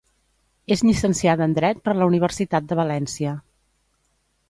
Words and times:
És 0.75 0.81
llicenciada 0.87 1.47
en 1.49 1.55
dret 1.59 1.83
per 1.89 1.95
la 1.99 2.09
Universitat 2.15 2.69
de 2.73 2.81
València. 2.83 3.39